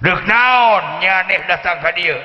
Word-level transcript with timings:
Duk 0.00 0.20
naon 0.24 1.04
nyaneh 1.04 1.44
datang 1.44 1.84
ka 1.84 1.92
dia. 1.92 2.16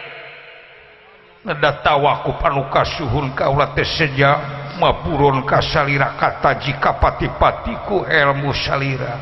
Nada 1.43 1.83
tawa 1.83 2.23
panuka 2.39 2.87
suhun 2.87 3.35
kaulat 3.35 3.75
seja 3.83 4.39
mapurun 4.79 5.43
ka 5.43 5.59
salira 5.61 6.15
kata 6.15 6.57
jika 6.63 6.97
pati-pati 6.97 7.75
ku 7.83 8.07
ilmu 8.07 8.49
salira. 8.55 9.19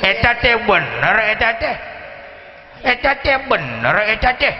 Eta 0.00 0.30
teh 0.38 0.56
bener 0.62 1.16
eta 1.34 1.50
teh. 1.58 1.76
Eta 2.86 3.12
teh 3.18 3.36
bener 3.50 3.96
eta 4.14 4.30
teh. 4.38 4.54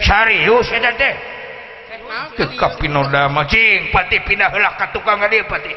Serius 0.00 0.72
eta 0.72 0.90
teh. 0.96 1.14
Teu 2.34 2.48
kapinoda 2.58 3.28
macing 3.28 3.92
pati 3.92 4.24
pindah 4.24 4.48
heula 4.50 4.72
ka 4.74 4.88
tukang 4.90 5.20
dia 5.28 5.44
pati. 5.44 5.72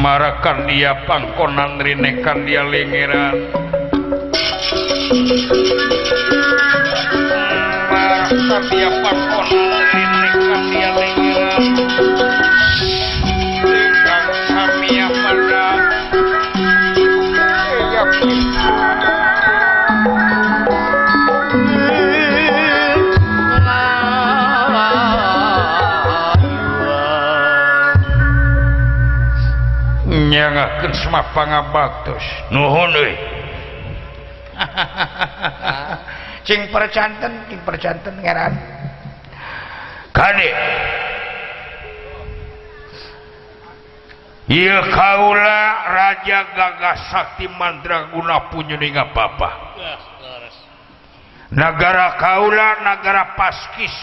Marakan 0.00 0.70
dia 0.70 0.94
pangkonan 1.04 1.82
rinekan 1.82 2.46
dia 2.46 2.62
lingiran. 2.62 3.34
Marakan 7.90 8.62
dia 8.70 8.88
pangkonan. 9.02 9.69
diajarkan 30.80 30.92
semua 30.96 31.22
pangabaktos 31.36 32.24
nuhun 32.48 32.92
euy 32.96 33.14
cing 36.48 36.72
percanten 36.72 37.32
cing 37.52 37.60
percanten 37.68 38.14
ngaran 38.24 38.52
kade 40.16 40.50
Iya 44.50 44.82
kaula 44.82 45.62
Raja 45.94 46.42
gagah 46.58 46.98
Sakti 47.06 47.46
Mandraguna 47.46 48.50
punya 48.50 48.74
dengan 48.74 49.14
papa. 49.14 49.78
Negara 51.54 52.18
kaula 52.18 52.82
negara 52.82 53.38
paskis. 53.38 53.94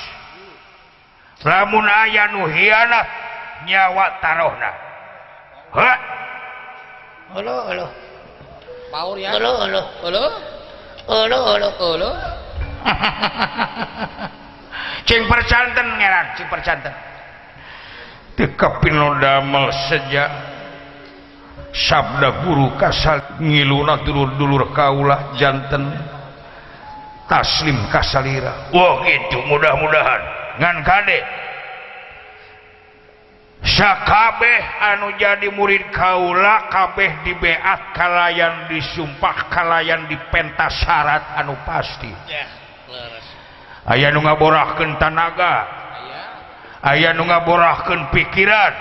Lamun 1.43 1.83
aya 1.83 2.31
nu 2.31 2.47
hianat 2.47 3.07
nyawa 3.67 4.23
tarohna. 4.23 4.71
Hah? 5.75 5.97
Olo, 7.35 7.55
olo. 7.67 7.85
Paur 8.91 9.19
ya. 9.19 9.35
Olo, 9.35 9.51
olo. 9.67 9.81
Olo. 10.03 10.23
Olo, 11.07 11.37
olo. 11.55 11.69
Olo. 11.79 12.09
cing 15.07 15.27
percanten 15.27 15.87
ngeran, 15.99 16.25
cing 16.39 16.47
percanten. 16.47 16.93
Tekapino 18.37 19.19
damel 19.19 19.73
sejak 19.89 20.29
sabda 21.73 22.45
guru 22.45 22.77
kasal 22.79 23.41
ngiluna 23.41 24.05
dulur-dulur 24.05 24.71
kaulah 24.71 25.35
janten 25.35 25.83
taslim 27.27 27.91
kasalira. 27.91 28.71
Wah 28.71 29.03
gitu 29.03 29.41
mudah-mudahan 29.45 30.21
ngan 30.57 30.77
kadek 30.85 31.23
Sakabeh 33.57 34.61
anu 34.77 35.17
jadi 35.17 35.49
murid 35.49 35.89
Kaula 35.89 36.69
kabeh 36.69 37.25
dibeat 37.25 37.97
kalayan 37.97 38.69
disumpah 38.69 39.49
kalayan 39.49 40.05
dipenta 40.05 40.69
syarat 40.69 41.41
anu 41.41 41.57
pasti. 41.65 42.13
Aya 43.87 44.13
nu 44.13 44.21
ngaborahkeun 44.21 44.99
tanaga. 45.01 45.55
Aya. 46.85 47.15
Nu 47.17 47.25
ngaborahkeun 47.25 48.13
pikiran. 48.13 48.73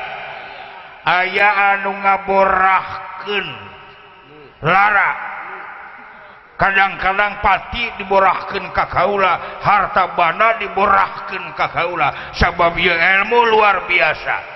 Aya 1.07 1.79
anu 1.79 1.97
ngaborahkeun 1.97 3.47
lara. 4.61 5.11
Kadang-kadang 6.57 7.45
pati 7.45 8.01
diborahkan 8.01 8.73
Kakaula 8.73 9.61
harta 9.61 10.17
bana 10.17 10.57
diborahkan 10.57 11.53
Kakaula 11.53 12.33
sabab 12.33 12.81
ilmu 12.81 13.39
luar 13.53 13.85
biasa. 13.85 14.56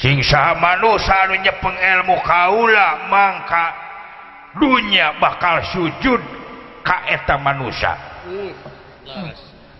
singsa 0.00 0.56
manusia 0.56 1.28
nyepeng 1.28 1.76
ilmu 1.76 2.16
kaula 2.24 3.04
mangka 3.12 3.66
dunya 4.56 5.20
bakal 5.20 5.60
sujud 5.76 6.20
ka 6.80 7.04
eta 7.12 7.36
manusia 7.36 7.92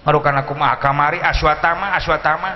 merukan 0.05 0.37
hmm. 0.37 0.43
aku 0.45 0.53
mah 0.53 0.77
kamari 0.77 1.17
aswatama 1.25 1.97
aswatama 1.97 2.53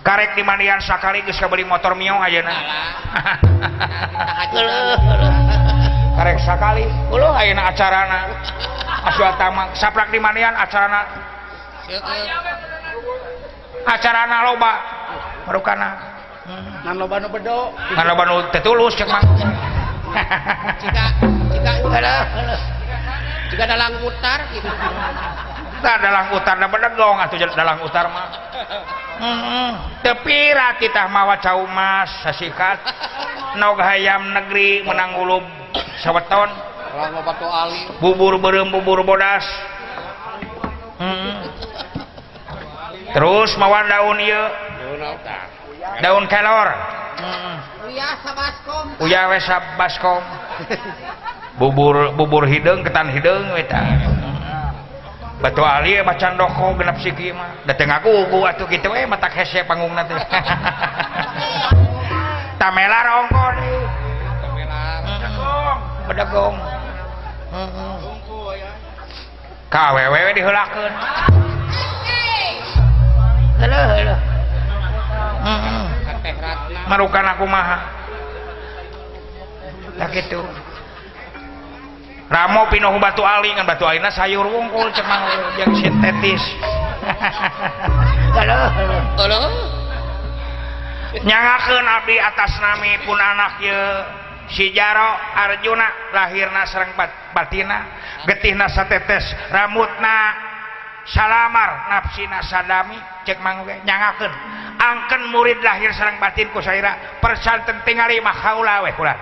karek 0.00 0.32
di 0.32 0.42
mandian 0.42 0.80
sakali 0.80 1.20
geus 1.28 1.36
kabeli 1.36 1.68
motor 1.68 1.92
mio 1.92 2.16
ayeuna 2.16 2.56
karek 6.16 6.40
sakali 6.40 6.88
ulo 7.12 7.36
ayeuna 7.36 7.68
acarana. 7.68 8.20
Aswatama 9.02 9.74
saprak 9.74 10.14
di 10.14 10.22
mandian 10.22 10.54
acarana. 10.54 11.02
Acarana 13.82 14.46
loba. 14.46 14.72
Merukana 15.42 16.11
Ngan 16.42 16.94
loba 16.98 17.22
nu 17.22 17.30
bedo. 17.30 17.70
Ngan 17.94 18.06
loba 18.06 18.22
nu 18.26 18.34
teu 18.50 18.62
tulus 18.66 18.98
cek 18.98 19.06
mah. 19.06 19.22
Cika 20.82 21.04
cika 21.54 21.72
udah. 21.86 22.26
Cika 23.46 23.64
dalang 23.70 23.94
utar 24.02 24.40
gitu. 24.50 24.66
Tah 25.82 25.96
dalang 25.98 26.34
utar 26.34 26.56
na 26.58 26.66
bedegong 26.66 27.18
atuh 27.22 27.38
dalang 27.54 27.78
utar 27.86 28.10
mah. 28.10 28.26
Heeh. 29.22 29.70
Teu 30.02 30.18
pira 30.26 30.74
titah 30.82 31.06
mawa 31.06 31.38
cau 31.38 31.62
mas 31.70 32.10
sasikat. 32.26 32.82
Nog 33.62 33.78
hayam 33.78 34.34
negeri 34.34 34.82
menang 34.82 35.22
ulub 35.22 35.46
saweton. 36.02 36.50
Orang 36.92 37.22
loba 37.22 37.32
ali. 37.38 37.86
Bubur 38.02 38.34
beureum 38.42 38.74
bubur 38.74 39.06
bodas. 39.06 39.46
Heeh. 40.98 41.38
Terus 43.14 43.54
mawa 43.62 43.86
daun 43.86 44.18
ieu. 44.18 44.42
Daun 44.82 45.02
utar. 45.06 45.61
daun 46.02 46.24
kelor. 46.30 46.68
Hmm. 47.22 47.56
Uya 49.02 49.28
wesap 49.28 49.76
baskom 49.76 50.22
bubur 51.60 52.16
bubur 52.16 52.48
hidung 52.48 52.80
ketan 52.80 53.12
hidung 53.12 53.52
weta 53.52 53.84
batu 55.42 55.60
ali 55.60 56.00
macan 56.00 56.38
doko 56.38 56.72
genap 56.78 56.96
siki 57.02 57.34
mah 57.34 57.66
dateng 57.66 57.90
aku 57.92 58.30
ku 58.30 58.46
atuh 58.46 58.64
kitu 58.70 58.88
we 58.88 59.04
mata 59.04 59.28
hese 59.28 59.66
pangungna 59.66 60.06
teh 60.06 60.16
tamela 62.62 62.98
rongko 63.04 63.44
deui 63.58 63.82
tamela 64.40 64.80
bedegong 65.04 65.78
bedegong 66.08 66.56
heeh 67.52 67.68
hmm. 67.68 67.96
hmm. 68.00 68.64
ka 69.68 69.92
wewe 69.92 70.30
diheulakeun 70.32 70.92
heuh 73.60 73.70
heuh 73.70 74.31
marukan 76.86 77.26
aku 77.36 77.44
maha 77.46 77.78
gitu 80.12 80.40
Ramo 82.32 82.64
pinuh 82.72 82.96
batu 82.96 83.20
Ali 83.20 83.52
kan 83.52 83.68
batu 83.68 83.84
alina 83.84 84.08
sayur 84.08 84.48
wungkul 84.48 84.88
cemang 84.96 85.28
yang 85.60 85.68
sintetis. 85.76 86.40
Halo. 88.40 88.60
Halo. 89.20 89.40
Nyangakeun 91.20 91.84
abdi 91.84 92.16
atas 92.16 92.56
nami 92.56 93.04
pun 93.04 93.20
anak 93.20 93.60
ye 93.60 93.80
si 94.48 94.72
Jaro 94.72 95.12
Arjuna 95.36 96.16
lahirna 96.16 96.64
sareng 96.64 96.96
bat, 96.96 97.36
batina 97.36 98.00
getihna 98.24 98.64
satetes 98.72 99.28
rambutna 99.52 100.16
salamar 101.06 101.90
nafsina 101.90 102.42
Sadami 102.42 102.98
ceknyaken 103.26 104.32
angken 104.78 105.22
murid 105.30 105.58
lahir 105.62 105.90
sareng 105.94 106.18
batin 106.22 106.50
ku 106.54 106.62
saira 106.62 107.18
persanten 107.18 107.82
tingali 107.86 108.18
mah 108.22 108.34
haula 108.34 108.82
sarang 108.82 109.18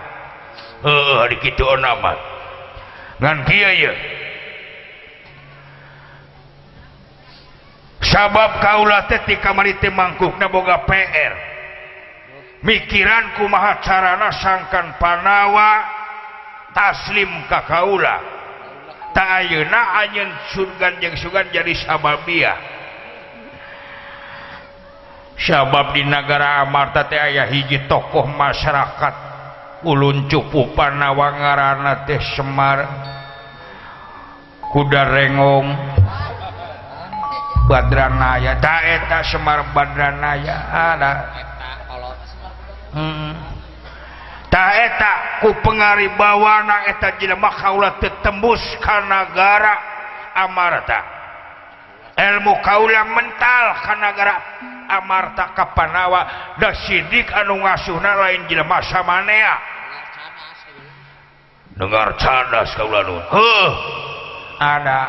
batinku 3.20 3.60
saya 3.60 3.92
persalten 4.00 4.18
sabab 8.00 8.50
kaulahlahtik 8.64 9.44
mangkuk 9.92 10.34
naboga 10.40 10.82
PR 10.88 11.32
mikiranku 12.64 13.44
maha 13.48 13.80
carana 13.84 14.28
sangkan 14.34 14.96
panawa 15.00 16.00
taslim 16.72 17.28
Ka 17.48 17.64
Kaula. 17.66 18.39
Auna 19.14 20.00
anyun 20.04 20.30
surgan 20.54 21.00
yang 21.00 21.14
sugan 21.16 21.48
jadi 21.52 21.72
sababia 21.86 22.80
sabab 25.40 25.96
di 25.96 26.04
negara 26.04 26.60
Amarta 26.60 27.08
teh 27.08 27.16
ayah 27.16 27.48
hiji 27.48 27.88
tokoh 27.88 28.28
masyarakat. 28.28 29.32
Ulun 29.80 30.28
cupu 30.28 30.76
panawangarana 30.76 32.04
teh 32.04 32.20
Semar. 32.36 32.84
Kuda 34.68 35.02
rengong. 35.08 35.68
Badranaya. 37.64 38.60
Taeta 38.60 39.24
Semar 39.24 39.72
Badranaya. 39.72 40.56
Ada. 40.68 41.12
Hmm. 42.92 43.59
taeta 44.50 45.40
ku 45.40 45.54
pengari 45.62 46.10
bawana 46.18 46.90
eta 46.90 47.16
jelema 47.16 47.54
kaula 47.54 47.96
tetembus 48.02 48.60
kana 48.82 49.30
amarta. 50.34 51.00
Ilmu 52.20 52.60
kaula 52.60 53.06
mental 53.08 53.66
kana 53.80 54.10
amarta 54.90 55.54
kapanawa 55.54 56.52
da 56.58 56.74
sidik 56.74 57.30
anu 57.30 57.62
ngasuna 57.62 58.18
lain 58.18 58.44
jelema 58.50 58.82
samanea 58.82 59.54
dengar 61.78 62.12
candas 62.20 62.74
kaula 62.76 63.00
nun 63.06 63.22
heuh! 63.30 63.70
Ada 64.60 65.00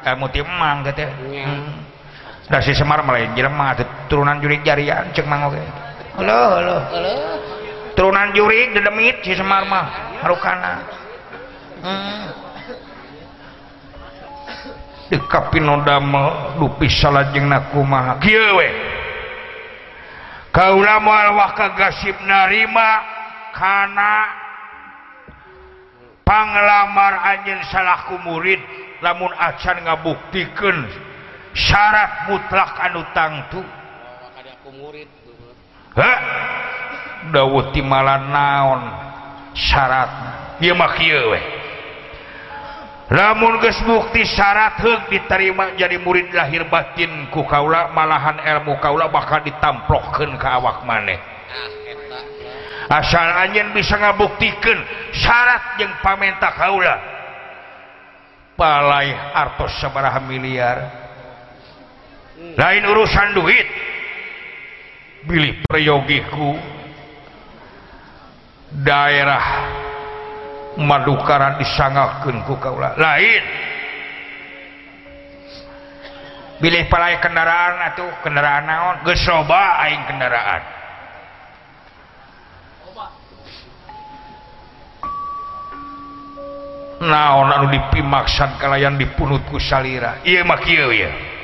kamu 0.00 0.32
timang 0.32 0.80
gitu 0.88 1.04
hmm. 1.04 2.48
da 2.48 2.64
si 2.64 2.72
semar 2.72 3.04
lain 3.04 3.36
jelema 3.36 3.76
turunan 4.08 4.40
jurik 4.40 4.64
jarian 4.64 5.12
cek 5.12 5.28
mang 5.28 5.52
oge 5.52 5.60
halo 6.16 6.40
halo. 6.56 6.76
Halo. 6.88 7.45
turunan 7.96 8.36
jurik 8.36 8.76
dedemit 8.76 9.24
si 9.24 9.32
Semar 9.32 9.64
mah 9.66 9.86
harukana. 10.22 10.72
Hmm. 11.80 12.26
di 15.06 15.18
kapinoda 15.30 16.02
dupi 16.58 16.90
salajeng 16.90 17.46
nakumaha 17.46 18.18
kieu 18.18 18.58
we. 18.58 18.68
Kaula 20.50 20.98
moal 20.98 21.36
wah 21.36 21.52
kagasib 21.54 22.16
narima 22.24 23.04
kana 23.54 24.14
panglamar 26.24 27.22
anjeun 27.22 27.60
salahku 27.70 28.18
murid 28.24 28.58
lamun 29.04 29.30
acan 29.36 29.84
ngabuktikeun 29.84 30.90
syarat 31.54 32.26
mutlak 32.26 32.72
anu 32.82 33.04
tangtu. 33.14 33.62
Murid 34.66 35.08
Hah? 35.96 36.18
Dawuti 37.32 37.82
malah 37.82 38.22
naon 38.22 38.82
syarat 39.56 40.10
lamun 43.06 43.62
gesbukti 43.62 44.26
syarat 44.26 44.82
diterima 45.06 45.78
jadi 45.78 45.96
murid 46.02 46.34
lahir 46.34 46.66
batin 46.66 47.30
ku 47.30 47.46
Kaula 47.46 47.94
malahan 47.94 48.42
ilmu 48.42 48.76
Kaula 48.82 49.06
bakal 49.06 49.46
ditamplokken 49.46 50.34
ke 50.34 50.46
awak 50.48 50.82
maneh. 50.82 51.18
Asal 52.86 53.26
anjin 53.46 53.74
bisa 53.74 53.98
ngabuktikan 53.98 54.78
syarat 55.14 55.78
yang 55.82 55.92
pamenta 56.02 56.50
Kaula. 56.54 56.96
Palai 58.56 59.12
artos 59.34 59.74
sabaraha 59.82 60.22
miliar. 60.22 60.78
Lain 62.56 62.82
urusan 62.86 63.36
duit. 63.36 63.68
Pilih 65.26 65.58
peryogiku 65.66 66.75
daerah 68.82 69.44
madukaran 70.76 71.60
disangaken 71.60 72.44
ku 72.44 72.60
kaula. 72.60 72.96
Lain. 72.96 73.44
Pilih 76.56 76.88
palai 76.88 77.20
kendaraan 77.20 77.92
atau 77.92 78.08
kendaraan 78.24 78.64
naon? 78.64 78.96
Gesoba 79.04 79.84
aing 79.84 80.02
kendaraan. 80.08 80.62
Naon 86.96 87.48
anu 87.52 87.66
dipimaksan 87.68 88.56
kalayan 88.56 88.96
dipunut 88.96 89.44
ku 89.52 89.60
salira? 89.60 90.24
Iya 90.24 90.48
mah 90.48 90.56
kieu 90.64 90.96
ya 90.96 91.36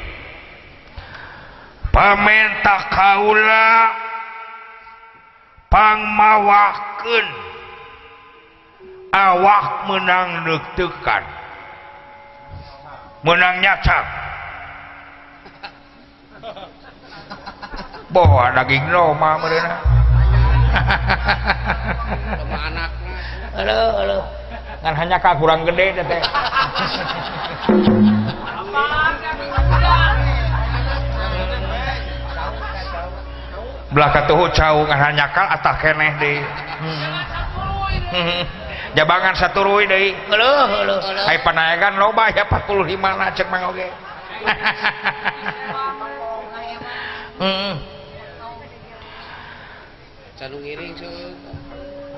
pamenta 1.92 2.88
kaula 2.88 3.68
pangmawak 5.68 6.91
disalahkan 7.02 7.26
awak 9.12 9.84
menang 9.90 10.46
nektekan 10.46 11.22
menang 13.26 13.60
nyacak 13.60 14.06
bahwa 18.14 18.50
daging 18.54 18.86
loma 18.90 19.38
mereka 19.42 19.76
hanya 24.82 25.18
kak 25.18 25.38
kurang 25.38 25.66
gede 25.66 25.98
belaka 33.92 34.24
tuh 34.24 34.48
cau 34.56 34.88
nyakal 34.88 35.46
atah 35.52 35.74
keneh 35.76 36.12
deh. 36.16 36.40
Hmm. 38.12 38.44
jabangan 38.96 39.36
satu 39.36 39.60
ruwi 39.64 39.84
deh. 39.88 40.16
Halo 40.32 40.52
halo 40.68 40.96
hai 41.28 41.38
panayagan 41.44 42.00
loba 42.00 42.32
ya 42.32 42.48
45 42.48 42.96
na 42.96 43.26
cek 43.32 43.48
mang 43.52 43.72
oge. 43.72 43.88
Hmm. 47.42 47.74
canu 50.38 50.62
ngiring 50.62 50.94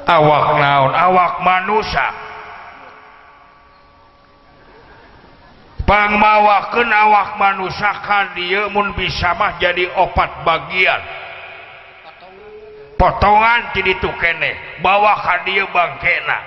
awak 0.05 0.47
naon? 0.61 0.93
Awak 0.93 1.35
manusia. 1.41 2.09
Pangmawakeun 5.85 6.89
awak 6.93 7.41
manusia 7.41 7.93
kan 8.05 8.37
dia 8.37 8.69
mun 8.69 8.93
bisa 8.93 9.33
mah 9.37 9.57
jadi 9.57 9.89
opat 9.97 10.45
bagian. 10.45 11.24
potongan 13.05 13.77
jadi 13.77 14.01
itu 14.01 14.09
kene. 14.17 14.81
Bawa 14.81 15.13
hadir 15.21 15.69
bangkena 15.69 16.39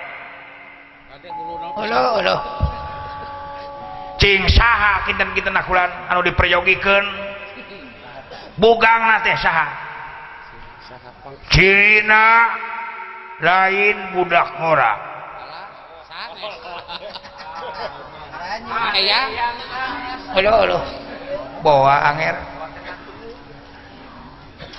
cing 4.18 4.42
saha 4.50 5.06
kinten 5.06 5.30
kinten 5.38 5.54
nakulan 5.54 5.86
anu 6.10 6.26
diperyogikan. 6.26 7.06
Bugang 8.58 9.06
nate 9.06 9.38
saha. 9.38 9.70
Cina 11.54 12.26
lain 13.38 14.18
budak 14.18 14.50
ngora. 14.58 14.92
Halo, 20.34 20.50
halo. 20.50 20.78
Bawa 21.62 21.94
anger. 22.10 22.57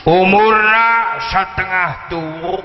umurna 0.08 1.20
setengah 1.32 1.90
tubuh 2.08 2.62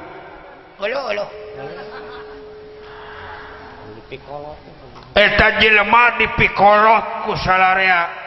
eta 5.15 5.47
jelema 5.59 6.19
dipikolotku 6.19 7.33
salaria 7.43 8.25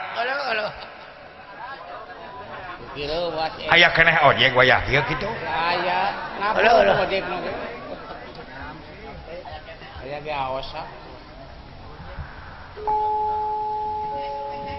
aya 3.70 3.94
kena 3.94 4.26
ojek 4.26 4.58
wayah 4.58 4.82
ya 4.90 5.06
gitu. 5.06 5.30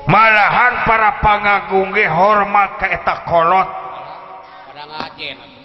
Malahan 0.09 0.89
para 0.89 1.21
pangagungge 1.21 2.09
hormat 2.09 2.81
ke 2.81 2.87
eta 2.91 3.29
kolot. 3.29 3.88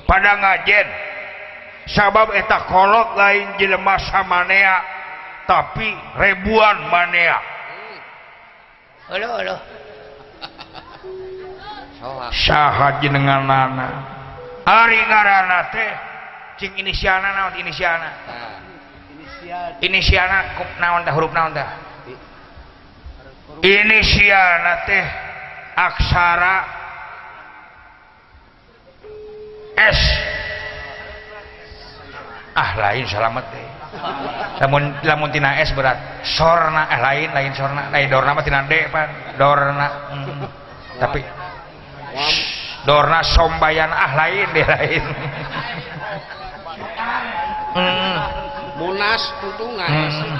pada 0.07 0.31
ngajen 0.41 0.87
sabab 1.89 2.31
eta 2.33 2.65
kolot 2.65 3.15
lain 3.19 3.57
jelemah 3.59 3.99
samanea 4.09 4.77
tapi 5.43 5.91
ribuan 6.15 6.87
manea. 6.87 7.37
Hmm. 7.37 7.99
Syahat 12.31 12.99
jenengan 13.03 13.43
mana 13.43 13.89
hari 14.63 14.99
ngarana 15.03 15.59
teh 15.71 15.91
cing 16.59 16.71
inisialna 16.79 17.29
naon 17.35 17.53
inisialna 17.59 18.09
inisialna 19.83 20.39
naon 20.79 21.03
dah 21.03 21.13
huruf 21.13 21.31
naon 21.35 21.51
tah 21.51 21.69
inisialna 23.59 24.73
teh 24.87 25.05
aksara 25.75 26.82
es 29.77 29.99
ah 32.53 32.71
lain 32.77 33.05
selamat 33.09 33.45
deh. 33.49 33.67
Lamun 34.61 34.93
lamun 35.05 35.29
tina 35.33 35.57
es 35.61 35.73
berat. 35.73 36.25
Sorna 36.25 36.89
eh 36.89 36.99
lain 37.01 37.29
lain 37.33 37.51
sorna. 37.57 37.89
Lain 37.89 38.07
dorna 38.09 38.33
mah 38.33 38.43
tina 38.45 38.65
de 38.65 38.79
pan. 38.89 39.09
Dorna 39.37 39.87
hmm. 40.13 40.45
tapi 41.01 41.21
dorna 42.85 43.25
sombayan 43.25 43.89
ah 43.89 44.11
lain 44.13 44.47
deh 44.53 44.65
lain. 44.65 45.03
Hmm. 47.73 48.17
munas 48.81 49.23
tutungan. 49.41 49.89
Hmm. 49.89 50.37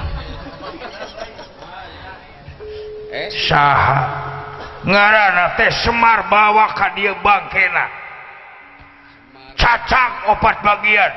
eh? 3.13 3.29
Saha. 3.49 4.01
Ngaranna 4.83 5.55
teh 5.55 5.71
semar 5.81 6.27
bawa 6.27 6.75
ka 6.75 6.91
dieu 6.97 7.15
bangkena. 7.23 8.02
cacang 9.63 10.36
opat 10.36 10.60
bagian. 10.60 11.12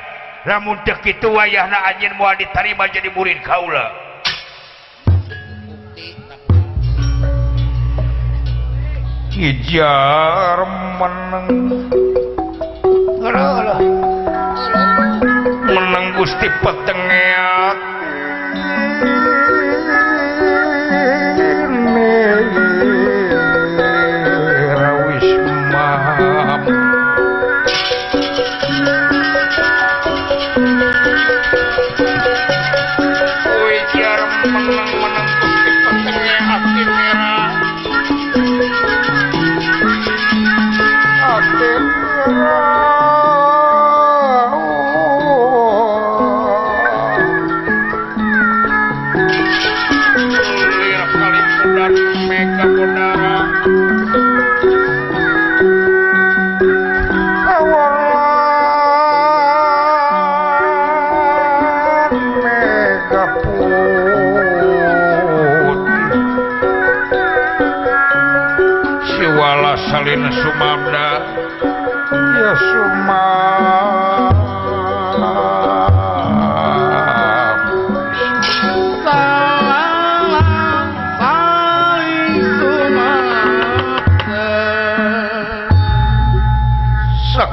Namun 0.47 0.79
itu 0.87 1.27
wayah 1.27 1.67
na 1.67 1.91
anjin 1.91 2.15
mau 2.15 2.31
diterima 2.39 2.87
jadi 2.87 3.11
murid 3.11 3.43
kaula. 3.43 3.91
Hijar 9.35 10.59
meneng. 11.03 11.51
Meneng 15.67 16.07
gusti 16.15 16.47
petengeat 16.63 17.96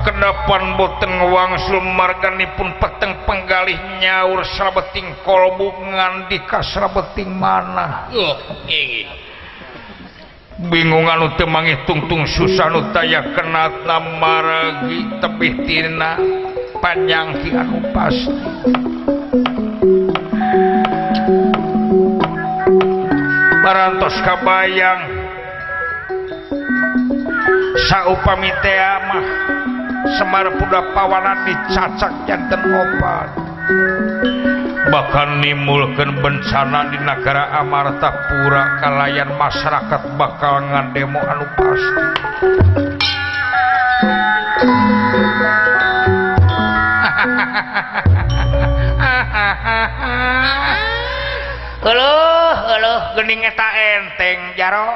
kedepan 0.04 0.76
boten 0.76 1.14
wangsul 1.32 1.80
marganipun 1.80 2.76
peteng 2.78 3.24
penggalih 3.24 3.80
nyaur 4.04 4.44
sabeting 4.56 5.08
kolbu 5.24 5.72
ngandi 5.80 6.44
kasrabeting 6.48 7.32
mana 7.32 8.12
uh, 8.12 8.20
oh, 8.20 8.38
bingungan 10.70 11.20
nu 11.20 11.28
temangi 11.36 11.84
tungtung 11.84 12.24
susah 12.30 12.70
nu 12.70 12.94
taya 12.94 13.34
kenat 13.34 13.84
maragi 14.22 15.20
tebih 15.20 15.54
tina 15.66 16.20
panjang 16.84 17.40
ki 17.40 17.50
anu 17.56 17.80
pasti. 17.96 18.36
Barantos 23.64 24.18
kabayang. 24.28 25.02
Saupami 27.88 28.52
teh 28.62 28.80
mah 29.10 29.26
Semar 30.20 30.52
Budak 30.60 30.92
pawanan 30.92 31.48
dicacak 31.48 32.12
jantan 32.28 32.62
obat 32.68 33.30
bahkan 34.94 35.42
nimulkan 35.42 36.20
bencana 36.22 36.92
di 36.92 37.00
negara 37.02 37.50
Amartapura 37.64 38.84
kalayan 38.84 39.32
masyarakat 39.40 40.02
bakal 40.20 40.62
ngandemo 40.70 41.18
anu 41.18 41.46
pasti 41.58 42.04
Halo, 51.84 52.16
halo, 52.64 52.94
gening 53.20 53.44
eta 53.44 53.70
enteng 53.76 54.56
jaro. 54.56 54.96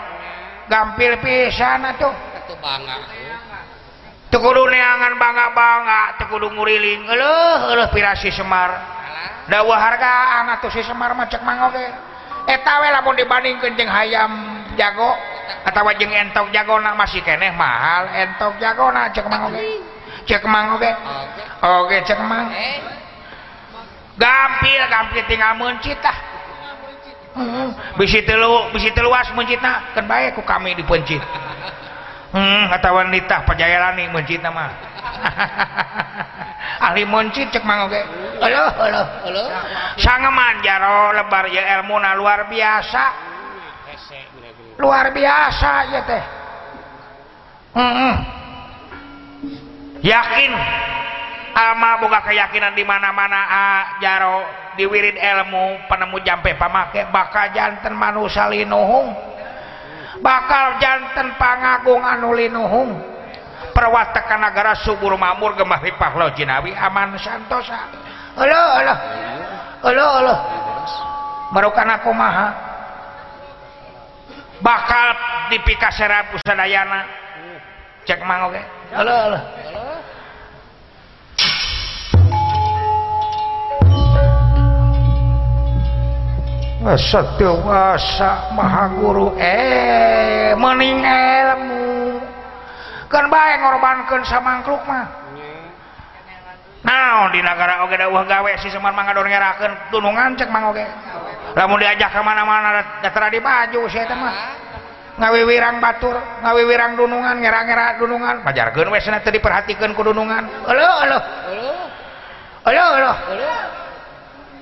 Gampil 0.72 1.20
pisan 1.20 1.84
atuh. 1.84 2.16
Atuh 2.16 2.56
bangga. 2.64 3.26
Tekulu 4.38 4.70
neangan 4.70 5.17
bangga-bangga, 5.17 6.22
tekulu 6.22 6.53
nguriling, 6.53 7.10
eluh, 7.10 7.74
eluh 7.74 7.89
pirasi 7.89 8.29
Semar. 8.29 8.70
Dawah 9.50 9.79
hargaan 9.82 10.46
atuh 10.53 10.70
si 10.70 10.86
Semar 10.86 11.17
mah 11.17 11.25
cek 11.25 11.41
mang 11.41 11.65
oge. 11.65 11.82
Eta 12.46 12.77
we 12.77 12.88
lamun 12.94 13.17
dibandingkeun 13.17 13.74
jeung 13.74 13.89
hayam 13.89 14.62
jago 14.77 15.10
atawa 15.65 15.89
jeung 15.98 16.13
entok 16.13 16.53
jagona 16.53 16.94
masih 16.94 17.25
keneh 17.25 17.50
mahal 17.50 18.13
entok 18.13 18.62
jagona 18.62 19.10
cek 19.10 19.25
mang 19.25 19.50
oge. 19.50 19.82
Cek 20.29 20.46
mang 20.46 20.77
oge. 20.77 20.91
Oge 21.65 21.98
cek 22.06 22.22
mang. 22.22 22.53
Gampil 24.22 24.82
gampil 24.86 25.24
tinggal 25.25 25.58
mencit 25.58 25.98
tah. 25.98 26.17
Bisi 27.98 28.22
telu, 28.22 28.70
bisi 28.70 28.94
teluas 28.94 29.34
mencitna, 29.34 29.98
kan 29.98 30.06
bae 30.06 30.29
ku 30.38 30.46
kami 30.46 30.77
dipencit. 30.77 31.25
Hmm, 32.38 32.70
hatawan 32.70 33.10
wanita 33.10 33.50
pajairani 33.50 34.13
mencit 34.13 34.46
nama. 34.46 34.70
Ahli 36.86 37.01
mencit 37.10 37.50
cek 37.50 37.65
mang 37.65 37.89
oke 37.89 37.98
halo 38.38 38.63
halo 38.77 39.01
halo. 39.25 39.44
Sangeman 39.98 40.62
jaro 40.62 41.17
lebar 41.17 41.50
ya 41.50 41.82
ilmu 41.82 41.98
na 41.98 42.13
luar 42.13 42.46
biasa. 42.46 43.03
Luar 44.77 45.10
biasa 45.10 45.72
ya 45.89 46.01
teh. 46.06 46.24
Mm 47.74 48.15
yakin. 50.06 50.53
Ama 51.58 51.98
boga 51.98 52.22
keyakinan 52.22 52.77
di 52.77 52.86
mana-mana 52.86 53.41
a 53.50 53.65
jaro 53.98 54.46
diwirid 54.77 55.17
ilmu 55.17 55.89
penemu 55.89 56.22
jampe 56.22 56.53
pamake 56.53 57.10
bakal 57.10 57.50
janten 57.50 57.98
manusia 57.98 58.46
linuhung. 58.46 59.37
bakal 60.21 60.81
jantan 60.81 61.38
pangagung 61.38 62.01
anulinuhum 62.01 62.97
perwatakan 63.74 64.41
negara 64.41 64.74
subur 64.81 65.13
mamur 65.17 65.53
gemah 65.53 65.81
ripah 65.81 66.13
lo 66.17 66.27
jinawi. 66.33 66.74
Aman 66.74 67.17
santosa. 67.21 67.89
Halo 68.38 68.62
halo 68.77 68.95
halo 69.81 70.05
halo 70.21 70.36
merukan 71.53 71.89
aku 71.97 72.12
maha. 72.13 72.47
Bakal 74.57 75.07
dipika 75.53 75.93
serap 75.93 76.33
pusadayana 76.33 77.05
cek 78.09 78.25
mangoke 78.25 78.62
alo 78.97 79.13
halo. 79.13 79.39
Eh, 86.88 86.96
dewasa 87.36 88.32
eh, 88.48 88.56
Maha 88.56 88.88
Guru 88.96 89.36
eh 89.36 90.56
mening 90.56 91.03
ilmu. 91.03 92.15
Kan 93.12 93.27
baik 93.27 93.60
ngorbankan 93.60 94.24
sama 94.24 94.63
mah. 94.63 95.06
Nah 96.88 97.27
di 97.36 97.44
negara 97.44 97.84
oge 97.84 98.00
dawuh 98.00 98.24
gawe 98.24 98.51
si 98.63 98.72
semar 98.72 98.96
mangga 98.96 99.12
mangador 99.12 99.27
ngerakeun 99.27 99.74
tunungan 99.91 100.39
cek 100.39 100.48
mang 100.48 100.72
oge. 100.72 100.88
Lamun 101.60 101.75
diajak 101.75 102.08
ke 102.08 102.24
mana-mana 102.24 103.03
datara 103.03 103.27
di 103.27 103.44
baju 103.44 103.84
si 103.91 104.00
eta 104.00 104.15
mah. 104.15 104.36
Ngawiwirang 105.20 105.84
batur 105.84 106.15
ngawiwirang 106.39 106.96
dunungan 106.96 107.36
ngera-ngera 107.44 108.00
dunungan. 108.00 108.48
Pajarkeun 108.48 108.88
we 108.96 109.03
cenah 109.03 109.20
teu 109.27 109.36
diperhatikeun 109.36 109.91
ku 109.91 110.08
dunungan. 110.08 110.72
Heuh 110.72 110.79
heuh 111.03 111.20
heuh 112.63 112.79
heuh 112.79 112.91
heuh 112.96 113.17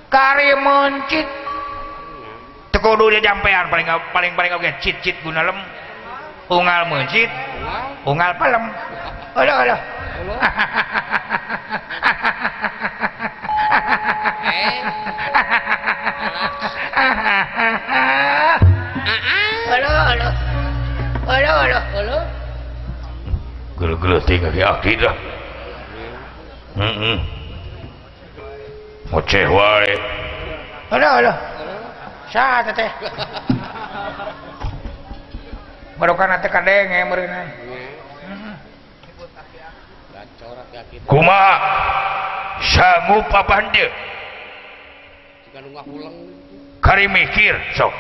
kari 0.10 0.58
mencit. 0.58 1.45
tekudu 2.76 3.08
dia 3.08 3.24
jampean 3.24 3.72
paling 3.72 3.88
paling 4.12 4.36
paling 4.36 4.52
oke 4.52 4.68
cit 4.84 5.00
cit 5.00 5.16
guna 5.24 5.48
lem 5.48 5.56
ungal 6.52 6.84
mencit 6.92 7.32
ungal 8.04 8.36
palem 8.36 8.68
aduh 9.40 9.56
aduh 9.64 9.80
Gelu-gelu 23.76 24.24
kaki 24.24 24.62
akid 24.64 25.04
lah. 25.04 25.16
Mm 26.80 26.94
-mm. 26.96 27.18
Ngoceh 29.12 29.46
wae. 29.52 29.94
Alah. 30.96 31.55
kuma 41.06 41.42
sanggu 42.62 43.24
papandil 43.32 43.92
kari 46.84 47.06
mikir 47.08 47.56
sok. 47.80 47.94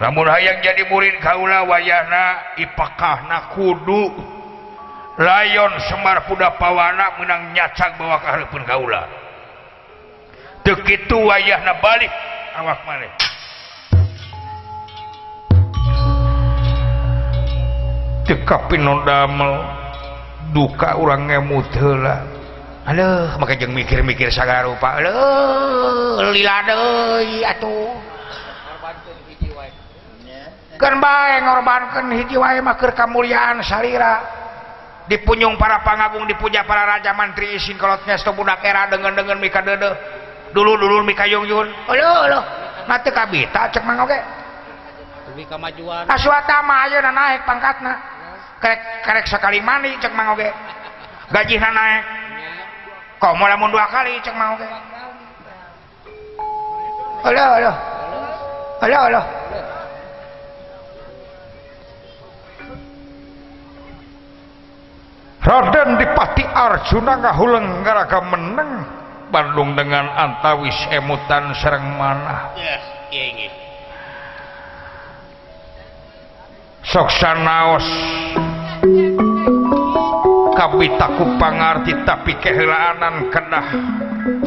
namun 0.00 0.28
hayang 0.28 0.60
jadi 0.64 0.88
murid 0.88 1.16
Kaula 1.20 1.64
wayahna 1.64 2.56
ipakahna 2.60 3.52
kudu. 3.56 4.12
Layon 5.16 5.72
Semar 5.88 6.28
Puda 6.28 6.60
Pawana 6.60 7.16
menang 7.16 7.56
nyacak 7.56 7.96
bahwa 7.96 8.20
keharpun 8.20 8.68
Kaula. 8.68 9.08
Begitu 10.60 11.16
wayah 11.16 11.64
na 11.64 11.80
balik 11.80 12.12
awak 12.60 12.84
maneh 12.84 13.08
cekapinodamel 18.26 19.52
duka 20.50 20.98
orangnya 20.98 21.38
mutela 21.42 22.36
Aduh, 22.86 23.34
maka 23.42 23.58
jeng 23.58 23.74
mikir-mikir 23.74 24.30
sagar 24.30 24.62
rupa 24.62 25.02
lila 25.02 26.56
atuh. 27.50 27.98
Kan 30.78 31.02
baik 31.02 31.40
ngorbankan 31.42 32.14
hiji 32.14 32.38
wae 32.38 32.62
makir 32.62 32.94
kemuliaan 32.94 33.58
sarira. 33.66 34.22
Dipunyung 35.10 35.58
para 35.58 35.82
pangagung 35.82 36.30
dipuja 36.30 36.62
para 36.62 36.86
raja 36.86 37.10
mantri 37.10 37.58
isin 37.58 37.74
kolotnya 37.74 38.14
sto 38.18 38.34
budak 38.34 38.62
era 38.62 38.86
dengan 38.86 39.14
dengan 39.14 39.38
mika 39.38 39.62
dede 39.62 39.94
dulu 40.50 40.78
dulu 40.78 41.02
mika 41.02 41.26
yung 41.26 41.46
yun 41.46 41.66
halo. 41.90 42.10
Halo 42.26 42.40
nanti 42.90 43.10
kabita 43.14 43.70
cek 43.70 43.86
mang 43.86 44.02
oke 44.02 44.10
okay. 44.10 45.46
kemajuan. 45.46 46.10
Aswata 46.10 46.58
mah 46.62 46.90
ayo 46.90 46.98
naik 47.02 47.46
pangkatna. 47.46 48.15
karek 48.60 48.80
karek 49.04 49.26
sekali 49.28 49.58
mandi 49.60 49.92
cek 50.00 50.12
mau 50.16 50.32
ge 50.36 50.48
gaji 51.32 51.56
naik. 51.60 52.04
Kau 53.16 53.32
mau 53.32 53.48
lamun 53.48 53.72
dua 53.72 53.88
kali 53.88 54.20
cek 54.20 54.36
mau 54.36 54.56
ge 54.56 54.68
halo 57.24 57.42
halo. 57.56 57.72
Halo 58.76 58.98
halo. 59.08 59.22
Raden 65.46 65.94
Dipati 65.94 66.42
Arjuna 66.42 67.22
ngahuleng 67.22 67.86
ngaraga 67.86 68.18
meneng. 68.34 68.70
Bandung 69.26 69.74
dengan 69.74 70.06
antawis 70.06 70.74
emutan 70.94 71.50
serang 71.58 71.98
mana. 71.98 72.54
Ya, 72.54 72.78
yes, 72.78 72.82
yeah, 73.10 73.26
yeah. 73.42 73.66
sok 76.86 77.10
sanaos 77.10 77.84
kabitaku 80.56 81.24
pangarti 81.36 81.92
tapi 82.08 82.32
kehelaanan 82.40 83.28
kedah 83.28 83.68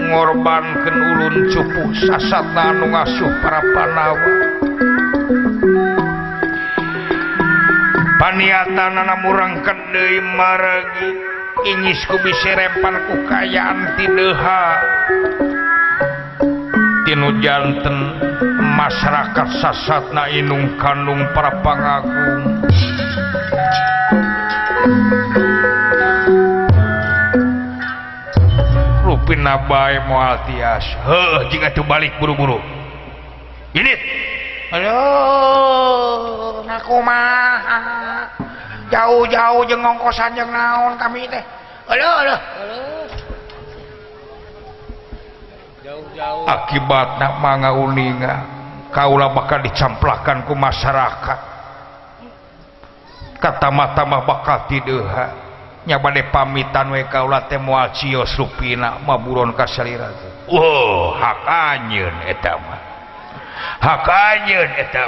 ngorban 0.09 0.65
keulun 0.83 1.35
cupu 1.53 1.83
sasat 2.09 2.45
nanu 2.51 2.89
ngasuh 2.91 3.31
para 3.39 3.61
panawa. 3.71 4.31
Paniatan 8.19 8.93
anak 8.99 9.19
murang 9.23 9.63
kendai 9.63 10.19
maragi 10.35 11.09
ingis 11.71 12.03
ku 12.03 12.19
bisa 12.19 12.51
rempan 12.51 12.95
ku 13.07 13.15
kayaan 13.23 13.95
tideha 13.95 14.63
tinu 17.07 17.39
janten 17.39 17.97
masyarakat 18.75 19.47
sasat 19.63 20.11
na 20.11 20.27
inung 20.35 20.75
kandung 20.75 21.23
para 21.31 21.63
pangagung. 21.63 22.59
Rupina 29.03 29.57
bae 29.67 29.99
moal 30.07 30.39
tias 30.47 30.85
heuh 31.03 31.51
jika 31.51 31.75
tu 31.75 31.83
balik 31.83 32.15
buru-buru. 32.21 32.61
Ini. 33.75 33.93
Halo 34.69 34.97
naku 36.65 37.01
mah 37.01 37.57
jauh-jauh 38.93 39.65
jeung 39.65 39.81
ngongkosan 39.81 40.37
jeung 40.37 40.49
naon 40.49 40.95
kami 40.95 41.25
teh. 41.27 41.43
Halo 41.89 42.09
Halo. 42.23 42.37
Jauh-jauh. 45.79 46.45
akibatna 46.45 47.41
manga 47.41 47.73
uninga 47.73 48.33
kaula 48.93 49.33
bakal 49.33 49.65
dicamplakan 49.65 50.45
ku 50.45 50.53
masyarakat 50.53 51.48
katamah-tamah 53.39 54.21
bakal 54.27 54.67
tidurhanya 54.67 55.97
badai 55.99 56.27
pamitan 56.29 56.91
we 56.91 57.07
kaula 57.07 57.47
teh 57.47 57.57
moal 57.57 57.89
WKcio 57.91 58.27
supina 58.27 58.99
maburon 59.03 59.55
ka 59.55 59.65
kasira 59.65 60.11
oh, 60.51 61.15
hak 61.15 61.47
anjeun 61.47 62.15
eta 62.27 62.53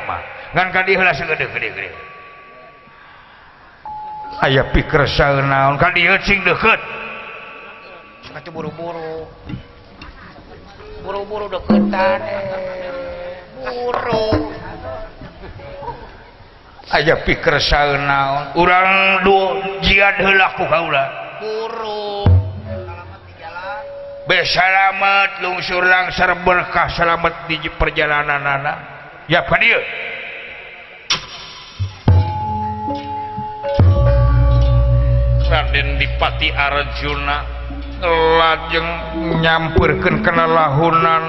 mah. 0.08 0.22
Ngan 0.52 0.68
ka 0.72 0.84
kadihlah 0.84 1.16
segede-gede 1.16 1.92
aya 4.42 4.74
pikir 4.74 5.06
naon 5.46 5.78
ka 5.78 5.94
dieu 5.94 6.18
cing 6.26 6.42
deket 6.42 6.82
suka 8.32 8.48
buru-buru. 8.54 9.28
Buru-buru 11.02 11.46
deketan 11.50 12.20
eh. 12.22 12.42
buru. 13.66 14.54
aja 16.92 17.24
pikir 17.24 17.56
naon. 18.04 18.56
Urang 18.60 18.92
jiadlaku 19.84 20.64
besalamet 24.32 25.44
lungsur 25.44 25.84
langsar 25.84 26.32
berkah 26.46 26.88
selamat 26.94 27.52
di 27.52 27.58
perjalanan 27.76 28.40
anak 28.40 28.78
ya 29.28 29.44
padil 29.44 29.82
Raden 35.52 36.00
Dipati 36.00 36.48
Arjuna 36.48 37.38
lajeng 38.40 38.90
nyampurkan 39.44 40.24
kenalahunan 40.24 41.24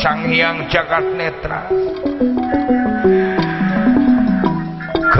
sang 0.00 0.32
Hyang 0.32 0.64
Jagat 0.72 1.06
Netra. 1.12 1.68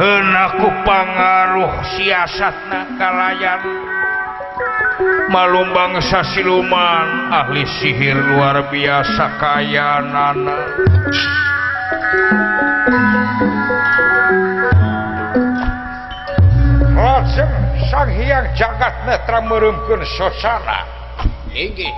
kenaku 0.01 0.65
pangaruh 0.89 1.77
siasat 1.93 2.57
nakalayan 2.73 3.61
malumbang 5.29 6.01
sasiluman 6.01 7.29
ahli 7.29 7.69
sihir 7.69 8.17
luar 8.17 8.73
biasa 8.73 9.37
kaya 9.37 10.01
nana 10.01 10.57
Lajeng 16.97 17.53
sang 17.93 18.09
hiang 18.17 18.49
jagat 18.57 19.05
netra 19.05 19.45
merumkeun 19.45 20.01
sosana. 20.17 20.89
Iki 21.53 21.89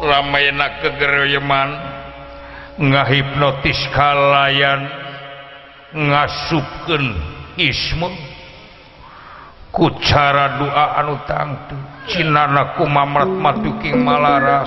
lamayna 0.00 0.80
kegeroyeman 0.80 1.70
ngahipnotis 2.80 3.80
kalayan. 3.92 4.88
Ngasupkeun 5.90 7.39
isme 7.60 8.08
kucara 9.68 10.56
doa 10.56 10.96
anu 10.96 11.20
tangtu 11.28 11.76
Cinanaku 12.10 12.90
mamrat 12.90 13.30
matuking 13.30 14.02
malaras. 14.02 14.66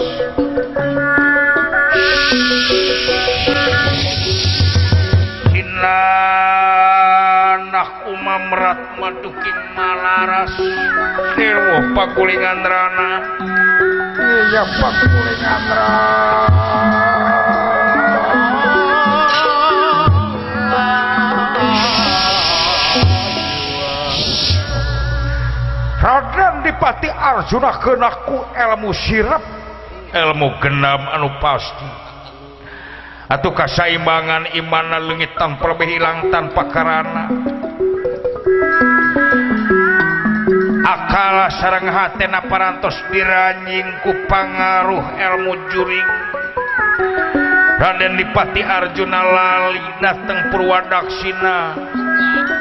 Cinanaku 6.84 8.16
mamrat 8.22 8.80
matuking 8.96 9.60
malaras. 9.76 10.56
Dewa 11.36 11.84
pakulingan 11.98 12.64
rana. 12.64 13.12
Iya 14.16 14.64
pakulingan 14.80 15.64
rana. 15.68 17.13
Adipati 26.64 27.12
Arjuna 27.12 27.76
kenaku 27.76 28.40
ilmu 28.56 28.96
sirap 28.96 29.44
ilmu 30.16 30.64
genam 30.64 31.12
anu 31.12 31.36
pasti. 31.44 31.84
Atau 33.28 33.52
kasaimbangan 33.52 34.56
imana 34.56 34.96
lengit 34.96 35.36
tanpa 35.36 35.76
lebih 35.76 35.92
hilang 35.92 36.32
tanpa 36.32 36.64
karena 36.72 37.28
akala 40.88 41.52
sarang 41.60 41.84
hatena 41.92 42.48
parantos 42.48 42.96
diranying 43.12 44.00
ku 44.00 44.24
pangaruh 44.32 45.04
ilmu 45.20 45.68
juring. 45.68 46.10
Raden 47.76 48.16
Dipati 48.16 48.64
Arjuna 48.64 49.20
lali 49.20 49.84
datang 50.00 50.48
Purwadaksina. 50.48 51.76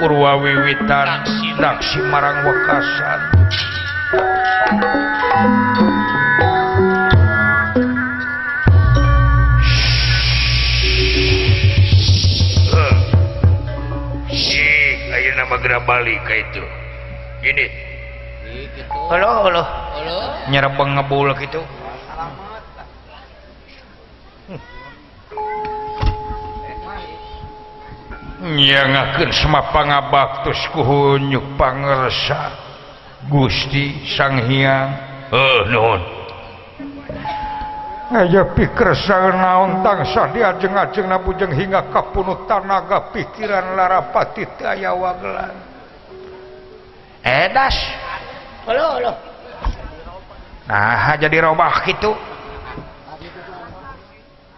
Purwawiwitan 0.02 1.08
Daksi 1.54 2.02
marang 2.10 2.42
wakasan. 2.42 3.20
balik 15.82 16.22
kayak 16.24 16.46
itu 16.50 16.62
gini 17.42 17.66
halo 19.10 19.30
halo. 19.48 19.62
Halo? 19.92 20.16
Nyerap 20.50 20.76
ngebulak 20.76 21.40
itu. 21.42 21.62
Hmm. 24.48 24.60
nyangakeun 28.56 29.30
semapangabaktus 29.32 30.58
pangabaktus 30.58 30.60
kuhunyuk 30.74 31.46
pangersa 31.56 32.61
Gusti 33.30 34.02
sang 34.18 34.50
Hyang 34.50 34.88
oh, 35.30 35.38
eh, 35.38 35.60
non 35.70 36.00
aja 38.12 38.44
pikir 38.52 38.92
naon 39.32 39.80
tangsa 39.80 40.28
diajeng-ajeng 40.36 41.08
nabujeng 41.08 41.52
hingga 41.56 41.88
kapunuh 41.88 42.44
tanaga 42.44 43.08
pikiran 43.08 43.72
larapati 43.72 44.44
aya 44.60 44.92
wagelan 44.92 45.56
edas 47.24 47.72
eh, 47.72 48.68
halo 48.68 48.86
halo. 48.98 49.12
Nah 50.68 51.18
jadi 51.18 51.42
robah 51.42 51.82
gitu 51.88 52.12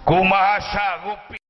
kumaha 0.04 0.60
sagupi 0.60 1.43